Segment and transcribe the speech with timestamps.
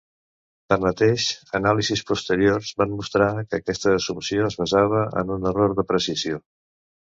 [0.71, 1.25] Tanmateix,
[1.59, 6.45] anàlisis posteriors van mostrar que aquesta assumpció es basava en un error d'apreciació.